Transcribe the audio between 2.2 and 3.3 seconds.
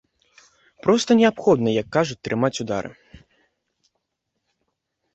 трымаць удары.